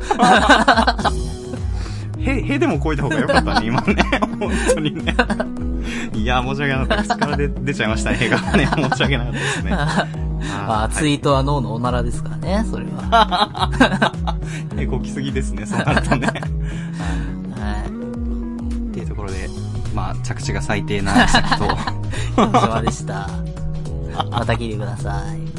[2.20, 3.96] へ、へでも超えた方が良かったね、今ね。
[4.40, 5.16] 本当にね。
[6.14, 7.04] いや、申し訳なかった。
[7.04, 8.68] 口からで出ちゃいましたね、へがね。
[8.76, 9.72] 申し訳なかったですね。
[10.68, 13.70] まあ、ツイートは脳のおならですからね、それは。
[14.78, 14.82] い。
[14.82, 16.28] へこきすぎですね、そうなるとね。
[16.28, 16.34] は
[17.86, 18.90] い。
[18.90, 19.50] っていうところで、
[19.94, 21.66] まあ、着地が最低なさきと、
[22.38, 23.30] 以上でした。
[24.30, 25.55] また聞いてください。